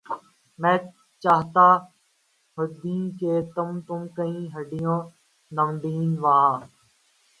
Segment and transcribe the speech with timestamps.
[0.59, 0.77] میں
[1.23, 1.67] چاہتا
[2.57, 4.35] ہیںں کہ تم تم کیں
[4.69, 6.53] ڈھیںنڈیں وہاں